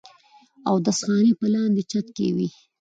اودس 0.69 0.99
خانې 1.05 1.33
پۀ 1.39 1.45
لاندې 1.53 1.81
چت 1.91 2.05
کښې 2.15 2.27
وې 2.35 2.47